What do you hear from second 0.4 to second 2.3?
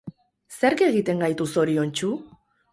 Zerk egiten gaitu zoriontsu?